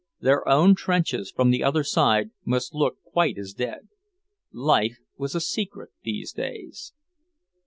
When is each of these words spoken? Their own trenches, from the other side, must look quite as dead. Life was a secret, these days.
Their 0.19 0.49
own 0.49 0.73
trenches, 0.73 1.29
from 1.29 1.51
the 1.51 1.63
other 1.63 1.83
side, 1.83 2.31
must 2.43 2.73
look 2.73 2.99
quite 3.03 3.37
as 3.37 3.53
dead. 3.53 3.87
Life 4.51 4.97
was 5.15 5.35
a 5.35 5.39
secret, 5.39 5.91
these 6.01 6.31
days. 6.33 6.93